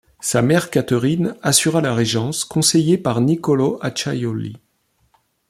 Sa 0.19 0.41
mère 0.41 0.71
Catherine 0.71 1.35
assura 1.43 1.79
la 1.79 1.93
régence, 1.93 2.43
conseillée 2.43 2.97
par 2.97 3.21
Niccolò 3.21 3.77
Acciaiuoli. 3.83 4.57